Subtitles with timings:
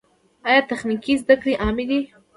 [0.47, 1.99] آیا تخنیکي زده کړې عامې دي؟